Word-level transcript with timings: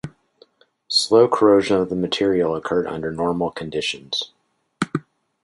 Slow 0.87 1.27
corrosion 1.27 1.77
of 1.77 1.89
the 1.91 1.95
material 1.95 2.55
occurred 2.55 2.87
under 2.87 3.11
normal 3.11 3.51
conditions. 3.51 4.31